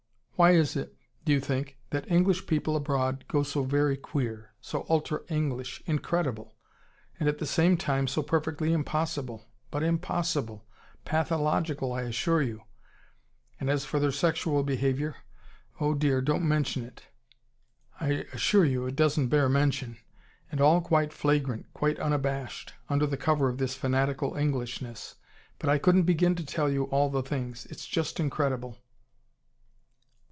Why 0.35 0.53
is 0.53 0.75
it, 0.75 0.95
do 1.23 1.31
you 1.31 1.39
think, 1.39 1.77
that 1.91 2.09
English 2.09 2.47
people 2.47 2.75
abroad 2.75 3.25
go 3.27 3.43
so 3.43 3.63
very 3.63 3.95
QUEER 3.95 4.55
so 4.59 4.87
ultra 4.89 5.19
English 5.29 5.83
INCREDIBLE! 5.85 6.55
and 7.19 7.29
at 7.29 7.37
the 7.37 7.45
same 7.45 7.77
time 7.77 8.07
so 8.07 8.23
perfectly 8.23 8.73
impossible? 8.73 9.45
But 9.69 9.83
impossible! 9.83 10.65
Pathological, 11.05 11.93
I 11.93 12.01
assure 12.09 12.41
you. 12.41 12.63
And 13.59 13.69
as 13.69 13.85
for 13.85 13.99
their 13.99 14.11
sexual 14.11 14.63
behaviour 14.63 15.17
oh, 15.79 15.93
dear, 15.93 16.21
don't 16.23 16.47
mention 16.47 16.83
it. 16.85 17.03
I 17.99 18.25
assure 18.33 18.65
you 18.65 18.87
it 18.87 18.95
doesn't 18.95 19.27
bear 19.27 19.47
mention. 19.47 19.99
And 20.51 20.59
all 20.59 20.81
quite 20.81 21.13
flagrant, 21.13 21.71
quite 21.75 21.99
unabashed 21.99 22.73
under 22.89 23.05
the 23.05 23.15
cover 23.15 23.47
of 23.47 23.59
this 23.59 23.75
fanatical 23.75 24.35
Englishness. 24.35 25.13
But 25.59 25.69
I 25.69 25.77
couldn't 25.77 26.03
begin 26.09 26.33
to 26.33 26.43
TELL 26.43 26.71
you 26.71 26.83
all 26.85 27.11
the 27.11 27.21
things. 27.21 27.67
It's 27.67 27.85
just 27.85 28.19
incredible." 28.19 28.79